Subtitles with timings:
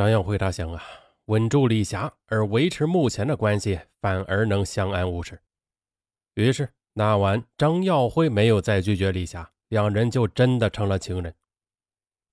[0.00, 0.82] 张耀辉他想啊，
[1.26, 5.38] 稳住李霞，而维持目前的关系，反而能相安无事。
[6.36, 11.34] 于是那晚，张耀辉没有再拒绝李霞，两人就真的成了情人。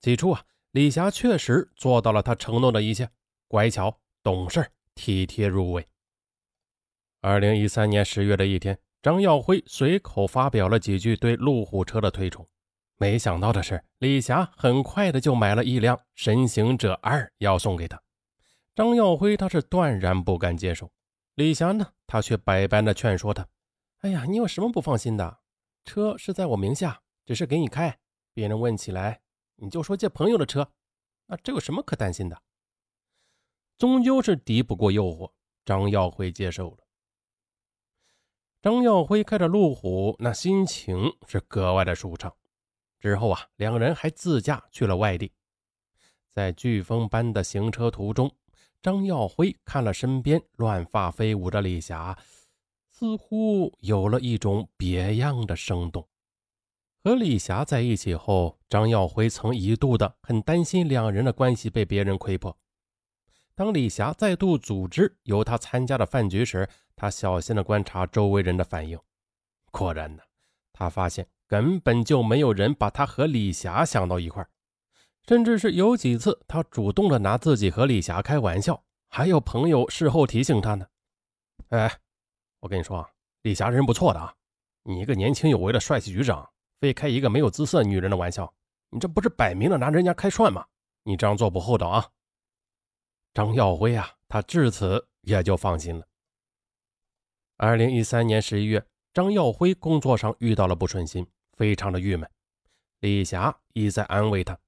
[0.00, 3.10] 起初啊，李霞确实做到了他承诺的一切，
[3.48, 4.64] 乖巧、懂事、
[4.94, 5.84] 体贴入微。
[7.20, 12.46] 二零一三年十月的一天，张耀辉随口发表了几句对路虎车的推崇。
[12.98, 18.02] 没想到的是，李霞很快的就买了一辆神行者二要送给他。
[18.74, 20.90] 张耀辉他是断然不敢接受。
[21.34, 23.46] 李霞呢，他却百般的劝说他
[24.00, 25.40] ：“哎呀，你有什么不放心的？
[25.84, 27.98] 车是在我名下，只是给你开。
[28.32, 29.20] 别人问起来，
[29.56, 30.70] 你就说借朋友的车，
[31.26, 32.42] 那这有什么可担心的？”
[33.76, 35.32] 终究是敌不过诱惑，
[35.66, 36.78] 张耀辉接受了。
[38.62, 42.34] 张耀辉开着路虎，那心情是格外的舒畅。
[42.98, 45.32] 之后啊，两人还自驾去了外地。
[46.32, 48.30] 在飓风般的行车途中，
[48.82, 52.18] 张耀辉看了身边乱发飞舞的李霞，
[52.90, 56.06] 似乎有了一种别样的生动。
[57.02, 62.56] 和李霞在一起后，张耀辉曾一度的很担心两人的关系被别人窥破。
[63.54, 68.98] 当李霞再度组织由他参加的饭局时，他小心的观察周围人的反应，
[69.70, 70.22] 果然呢，
[70.72, 74.46] 他发现根本就没有人把他和李霞想到一块
[75.26, 80.86] 甚至是有几次他主动的拿自己和李霞开玩笑，还有朋友事后提醒他呢。
[81.70, 81.98] 哎，
[82.60, 83.08] 我跟你说啊，
[83.42, 84.34] 李霞人不错的啊，
[84.84, 86.48] 你一个年轻有为的帅气局长，
[86.80, 88.52] 非开一个没有姿色女人的玩笑，
[88.90, 90.64] 你这不是摆明了拿人家开涮吗？
[91.02, 92.08] 你这样做不厚道啊。
[93.34, 96.06] 张耀辉啊，他至此也就放心了。
[97.56, 101.26] 二零一三年十一月，张耀辉工作上遇到了不顺心，
[101.56, 102.30] 非常的郁闷。
[103.00, 104.58] 李霞一再安慰他：“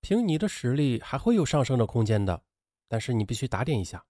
[0.00, 2.42] 凭你的实力，还会有上升的空间的，
[2.88, 4.04] 但是你必须打点一下。”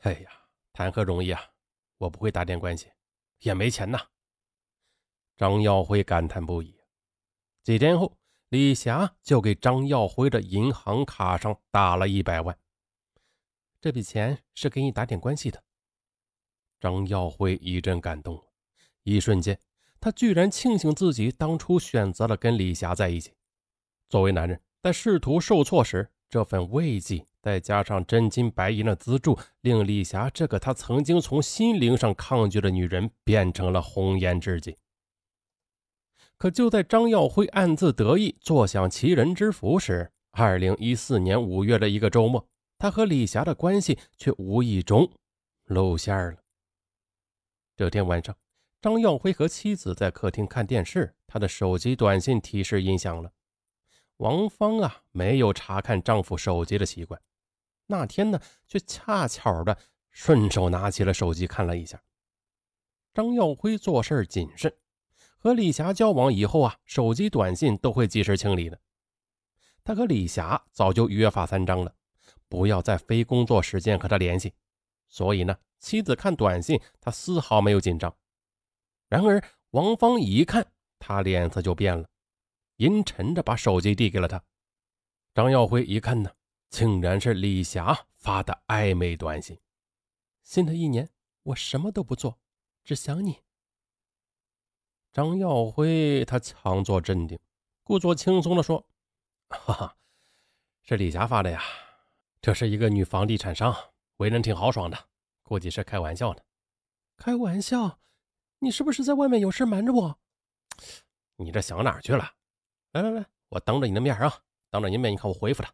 [0.00, 0.30] 哎呀，
[0.72, 1.40] 谈何容易啊！
[1.98, 2.90] 我不会打点关系，
[3.40, 3.98] 也没钱呐。
[5.36, 6.78] 张耀辉感叹不已。
[7.64, 8.16] 几天后，
[8.48, 12.56] 李霞就给张耀辉的银行卡上打了一百万，
[13.80, 15.62] 这笔钱是给你打点关系的。
[16.80, 18.40] 张耀辉一阵感动，
[19.02, 19.60] 一瞬间，
[20.00, 23.32] 他居然庆幸自己当初选择了跟李霞在一起。
[24.08, 34.76] 作为男人，在仕途受挫时，这份慰藉，再加上真金白银的资助，令李霞这个他曾经从心灵上抗拒的女人，变成了红颜知己。
[36.36, 42.46] 可就在张耀辉暗自得意、坐享其人之福时，二零一四年五月的一个周末，
[42.78, 45.10] 他和李霞的关系却无意中
[45.64, 46.36] 露馅了。
[47.76, 48.36] 这天晚上，
[48.80, 53.32] 张耀辉和妻子在客厅看电视，他的手机短信提示音响了。
[54.18, 57.20] 王芳啊，没有查看丈夫手机的习惯，
[57.86, 59.76] 那天呢，却恰巧的
[60.12, 62.00] 顺手拿起了手机看了一下。
[63.12, 64.72] 张耀辉做事谨慎，
[65.38, 68.78] 和李霞交往以后啊，手机短信都会及时清理的。
[69.82, 71.94] 他和李霞早就约法三章了，
[72.48, 74.54] 不要在非工作时间和他联系，
[75.08, 75.56] 所以呢。
[75.80, 78.12] 妻子看短信，他丝毫没有紧张。
[79.08, 82.08] 然而王芳一看，他脸色就变了，
[82.76, 84.42] 阴沉着把手机递给了他。
[85.34, 86.30] 张耀辉一看呢，
[86.68, 89.58] 竟然是李霞发的暧昧短信
[90.42, 91.08] ：“新的一年，
[91.42, 92.38] 我什么都不做，
[92.84, 93.40] 只想你。”
[95.12, 97.38] 张耀辉他强作镇定，
[97.82, 98.86] 故作轻松地说
[99.48, 99.96] ：“哈哈，
[100.82, 101.62] 是李霞发的呀，
[102.42, 103.74] 这是一个女房地产商，
[104.18, 105.08] 为人挺豪爽的。”
[105.42, 106.42] 估计是开玩笑呢，
[107.16, 108.00] 开玩笑？
[108.60, 110.18] 你是不是在外面有事瞒着我？
[111.36, 112.32] 你这想哪去了？
[112.92, 115.72] 来来来，我当着你的面啊，当着你面，你看我回复他。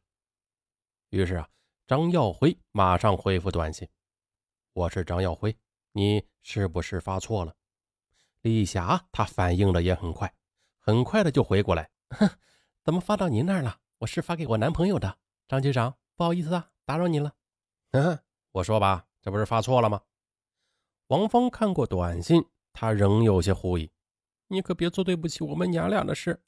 [1.11, 1.49] 于是啊，
[1.87, 3.89] 张耀辉马上回复短信
[4.75, 5.57] ：“我是张耀辉，
[5.93, 7.55] 你是不是发错了？”
[8.43, 10.35] 李霞她反应的也很快，
[10.79, 12.29] 很快的就回过来：“哼，
[12.83, 13.79] 怎么发到您那儿了？
[13.99, 15.19] 我是发给我男朋友的。
[15.49, 17.33] 张局长，不好意思啊，打扰您了。”
[17.93, 18.19] 嗯，
[18.53, 19.07] 我说吧。
[19.23, 20.03] 这不是发错了吗？
[21.07, 22.45] 王芳看过短信，
[22.75, 23.91] 他仍有些狐疑。
[24.49, 26.39] 你可别做对不起我们娘俩的事。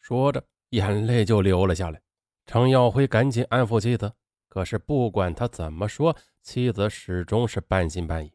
[0.00, 2.00] 说着，眼泪就流了下来。
[2.46, 4.10] 程耀辉赶紧安抚妻子，
[4.48, 8.32] 可是不管他怎么说，妻子始终是半信半疑。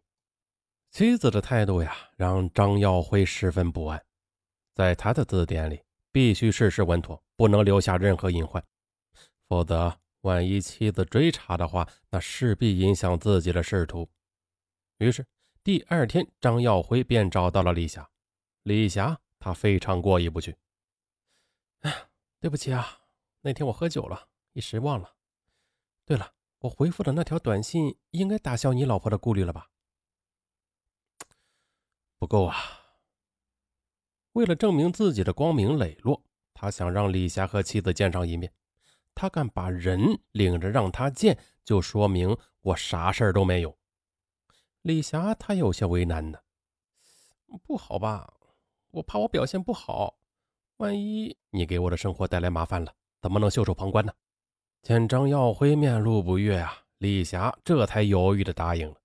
[0.92, 4.06] 妻子的态度呀，让张耀辉十分不安。
[4.76, 5.82] 在他的字典里，
[6.12, 8.64] 必须事事稳妥，不能留下任何隐患，
[9.48, 9.98] 否则。
[10.22, 14.10] 万一妻子追查的话，那势必影响自己的仕途。
[15.00, 15.26] 于是
[15.64, 18.10] 第二天，张耀辉便找到了李霞。
[18.64, 20.58] 李霞他非常过意不去。
[21.80, 22.10] 哎，
[22.42, 23.00] 对不起啊，
[23.40, 25.16] 那天我喝酒了，一时忘了。
[26.06, 29.70] 对了，我回复的那条短信应该打消你老婆的顾虑了吧？
[32.18, 32.58] 不够啊！
[34.34, 36.22] 为了证明自己的光明磊落，
[36.54, 38.52] 他想让李霞和妻子见上一面。
[39.16, 43.78] 他敢把人领着让他见，就说明我啥事儿都没有。
[44.84, 46.38] 李霞她有些为难呢，
[47.66, 48.34] 不好吧？
[48.92, 50.14] 我怕我表现不好，
[50.76, 54.12] 万一你给我的生活带来麻烦了，怎么能袖手旁观呢？
[54.82, 58.96] 见张耀辉面露不悦啊，李霞这才犹豫的答应了。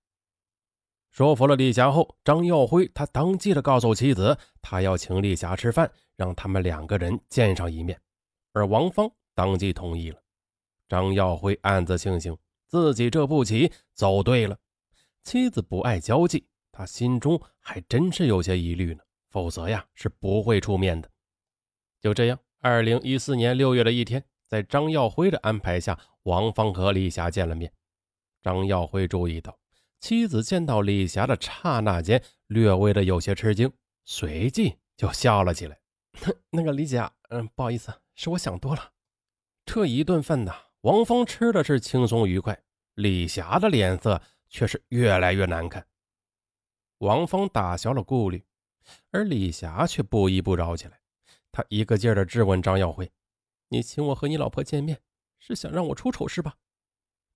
[1.11, 7.97] 说服了李霞后，张耀辉他当即的告诉妻子，他要请李霞吃饭，让他们两个人见上一面。
[8.51, 10.21] 而王芳当即同意了。
[10.89, 12.37] 张耀辉暗自庆幸
[12.67, 14.57] 自己这步棋走对了。
[15.29, 19.03] 妻子不爱交际，他心中还真是有些疑虑呢。
[19.29, 21.07] 否则呀，是不会出面的。
[22.01, 27.71] 就这样，二零一四年六月的一天，在张耀辉的安排下，王芳和李霞见了面。
[28.41, 29.55] 张耀辉注意到。
[29.99, 33.71] 妻子见到李霞的刹那间，略微的有些吃惊，
[34.05, 35.77] 随即就笑了起来。
[36.49, 38.93] 那个李姐，嗯，不好意思，是我想多了。
[39.63, 42.59] 这一顿饭呢，王芳吃的是轻松愉快，
[42.95, 45.87] 李霞的脸色却是越来越难看。
[46.97, 48.43] 王峰打消了顾虑，
[49.11, 50.99] 而李霞却不依不饶起来。
[51.51, 53.09] 他一个劲儿的质问张耀辉
[53.69, 55.01] ：“你请我和你老婆见面，
[55.39, 56.55] 是想让我出丑是吧？”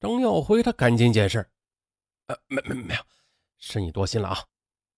[0.02, 1.50] 张耀辉他赶紧解释。
[2.28, 3.02] 呃，没没没有，
[3.58, 4.38] 是你多心了啊。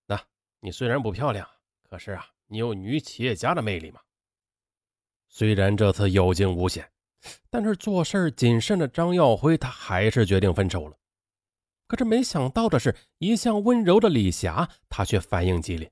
[0.08, 0.22] 那
[0.60, 1.48] 你虽然不漂亮，
[1.84, 4.02] 可是啊，你有女企业家的魅力嘛。
[5.28, 6.92] 虽然这次有惊无险，
[7.50, 10.98] 但是做事谨慎的张耀辉他还是决定分手了。
[11.88, 15.92] 可是没想到的是，一向温柔的李霞，她却反应激烈。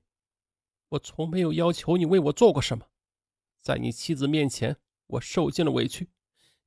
[0.90, 2.86] 我从没有要求你为我做过什么，
[3.60, 4.76] 在你妻子面前，
[5.06, 6.08] 我受尽了委屈，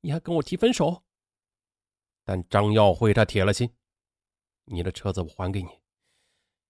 [0.01, 1.03] 你还跟我提分手。
[2.23, 3.73] 但张耀辉他铁了心。
[4.65, 5.69] 你的车子我还给你，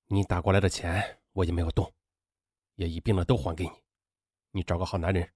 [0.06, 1.92] 你打过来的钱我也没有动，
[2.76, 3.72] 也一并的都还给你。
[4.52, 5.32] 你找个好男人，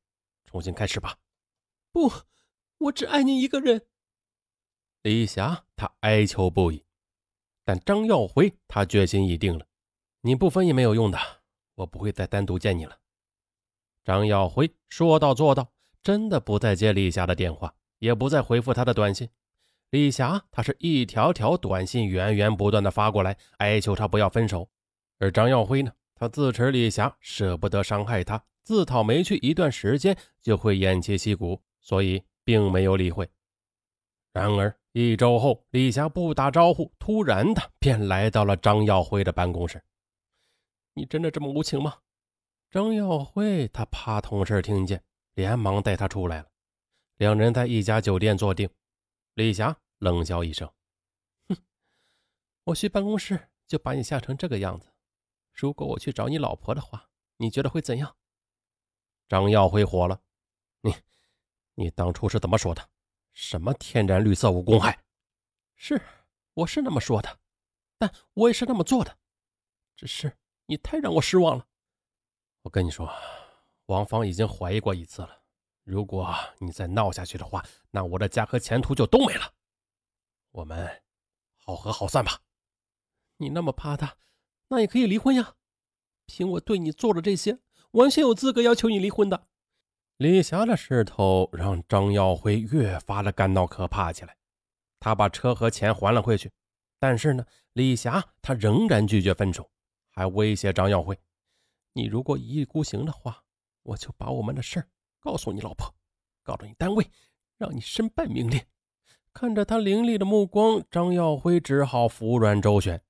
[0.46, 1.18] 重新开始吧。
[1.92, 2.12] 不，
[2.78, 3.88] 我只爱你一个人。
[5.02, 6.86] 李霞她哀求不已，
[7.64, 9.66] 但张耀辉他决心已定了，
[10.22, 11.18] 你不分也没有用的，
[11.76, 12.98] 我不会再单独见你了。
[14.04, 15.72] 张耀辉说到做到，
[16.02, 19.30] 真的不再接李霞的电话，也不再回复她的短信。
[19.92, 24.70] 李霞，她是一条条短信源源不断的发过来，哀求他不要分手。
[25.20, 33.30] 而张耀辉呢，他自持李霞舍不得伤害他，自讨没趣一段时间就会偃旗息鼓，所以并没有理会。
[34.34, 39.82] 然而一周后，李霞不打招呼，突然的便来到了张耀辉的办公室。
[40.94, 42.00] 你真的这么无情吗？
[42.70, 45.02] 张耀辉他怕同事听见，
[45.34, 46.48] 连忙带他出来了。
[47.16, 48.70] 两人在一家酒店坐定。
[49.36, 50.70] 李霞冷笑一声
[51.48, 51.56] ：“哼，
[52.66, 54.92] 我去办公室就把你吓成这个样子。
[55.54, 58.14] 如果我去找你老婆的话，你觉得会怎样？”
[59.30, 60.20] 张耀辉火了
[60.82, 60.94] ：“你，
[61.76, 62.90] 你当初是怎么说的？
[63.34, 65.04] 什么天然绿色无公害？
[65.76, 66.02] 是，
[66.54, 67.40] 我是那么说的，
[67.98, 69.18] 但我也是那么做的。
[69.96, 71.68] 只是你太让我失望了。
[72.64, 73.12] 我跟你说，
[73.88, 75.40] 王芳已经怀疑过一次了。”
[75.84, 79.52] 如果你再闹下去的话，那我的家和前途就都没了。
[80.52, 81.02] 我们
[81.58, 82.40] 好合好散吧。
[83.38, 84.16] 你那么怕他，
[84.68, 85.56] 那也可以离婚呀。
[86.28, 87.60] 凭我对你做的这些，
[87.92, 89.48] 完全有资格要求你离婚的。
[90.22, 94.38] 李霞的势头让张耀辉越发的感到可怕起来。
[95.00, 96.52] 他把车和钱还了回去，
[97.00, 99.68] 但是呢，李霞她仍然拒绝分手，
[100.12, 101.18] 还威胁张耀辉
[101.94, 103.42] ：“你如果一意孤行的话，
[103.82, 104.88] 我就把我们的事儿。”
[105.20, 105.92] 告诉你老婆，
[106.44, 107.04] 告到你单位，
[107.58, 108.68] 让你身败名裂。
[109.34, 113.02] 看着他凌厉的目光，张耀辉只好服软周旋。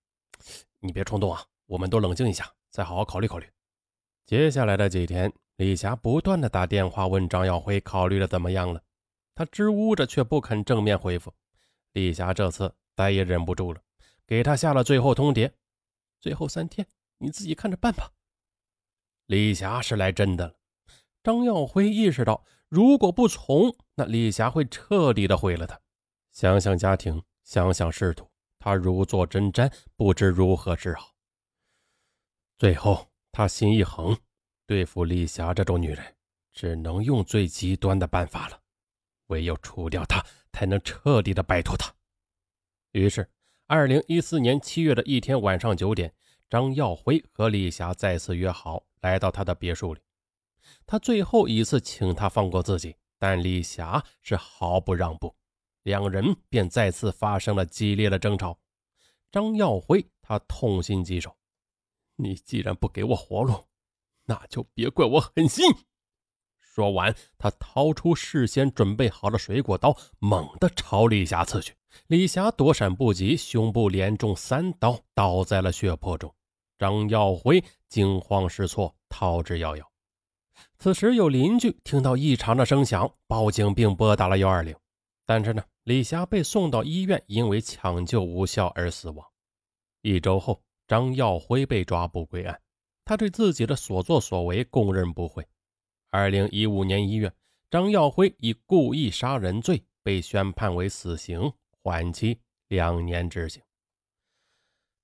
[0.79, 3.45] 你别冲动啊，我们都冷静一下，再好好考虑考虑。
[4.25, 8.81] 接下来的几天，李霞不断的打电话问张耀辉考虑的怎么样了，
[9.35, 11.31] 他支吾着却不肯正面回复。
[11.91, 13.79] 李霞这次再也忍不住了，
[14.25, 15.51] 给他下了最后通牒：
[16.19, 16.87] 最后三天，
[17.19, 18.11] 你自己看着办吧。
[19.27, 20.55] 李霞是来真的了。
[21.21, 25.79] 张耀辉意识到，如果不从，那李霞会彻底的毁了他。
[26.31, 28.27] 想想家庭，想想仕途，
[28.57, 31.13] 他如坐针毡，不知如何是好。
[32.57, 34.17] 最后，他心一横，
[34.71, 36.15] 对付丽霞这种女人，
[36.53, 38.61] 只能用最极端的办法了，
[39.27, 41.93] 唯有除掉她，才能彻底的摆脱她。
[42.93, 43.29] 于是，
[43.67, 46.13] 二零一四年七月的一天晚上九点，
[46.49, 49.99] 张耀辉和李霞再次约好，来到他的别墅里。
[50.85, 55.35] 他最后一次请他放过自己，但李霞是毫不让步。
[55.83, 58.57] 两人便再次发生了激烈的争吵。
[59.33, 61.35] 张耀辉他痛心疾首
[62.15, 63.65] ：“你既然不给我活路，
[64.31, 65.65] 那就别怪我狠心。”
[66.57, 71.75] 说完，他掏出事先准备好的水果刀，猛地朝李霞刺去。
[72.07, 76.33] 李霞躲闪不及，胸部连中三刀，倒在了血泊中。
[76.79, 79.83] 张耀辉惊慌失措，逃之夭夭。
[80.79, 84.73] 此时有邻居听到异常的声响，报警并拨打了幺二零。
[85.25, 89.27] 但是呢，李霞被送到医院，因为抢救无效而死亡。
[90.01, 92.61] 一周后，张耀辉被抓捕归案，
[93.11, 95.45] 他对自己的所作所为供认不讳。
[96.11, 97.29] 二零一五年一月，
[97.69, 101.51] 张耀辉以故意杀人罪被宣判为死刑，
[101.83, 102.39] 缓期
[102.69, 103.61] 两年执行。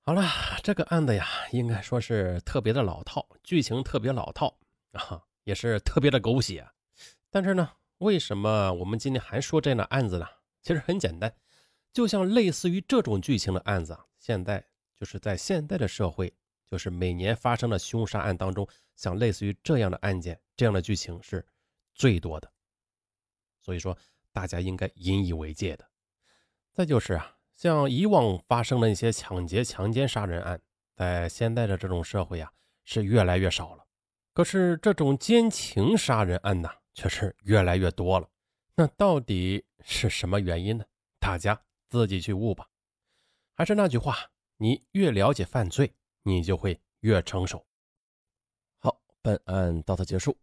[0.06, 0.24] 好了，
[0.64, 4.58] 这个案子呀，应该说是特别的老套，剧情特别老套
[4.94, 5.22] 啊。
[5.44, 6.66] 也是特别的狗血，
[7.30, 10.26] 但是呢，为什么我们今天还说这样的案子呢？
[10.62, 11.36] 其实很简单，
[11.92, 16.34] 就像类似于这种剧情的案子，现在就是在现代的社会，
[16.68, 21.44] 就是每年发生的凶杀案当中，像类似于这样的案件，这样的剧情是
[21.96, 22.52] 最多的。
[23.62, 23.98] 所以说，
[24.32, 25.90] 大家应该引以为戒的。
[26.74, 30.62] 再就是啊，像以往发生的一些抢劫、强奸、杀人案，
[30.96, 32.52] 在现在的这种社会啊，
[32.84, 33.86] 是越来越少了。
[34.34, 38.30] 可是这种奸情杀人案呢，却是越来越多了。
[38.76, 40.86] 那到底是什么原因呢？
[41.20, 41.60] 大家
[41.90, 42.70] 自己去悟吧。
[43.56, 44.16] 还是那句话，
[44.58, 45.96] 你越了解犯罪，
[46.28, 47.66] 你就会越成熟。
[48.80, 50.38] 好，本案到此结束。